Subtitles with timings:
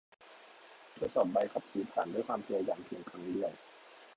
[0.93, 3.51] เธอสอบใบขับขี่ผ่านด้วยความพยายามเพียงครั้งเดียว